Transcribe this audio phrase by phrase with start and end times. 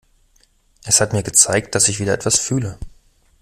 [0.83, 2.79] Es hat mir gezeigt, dass ich wieder etwas fühle.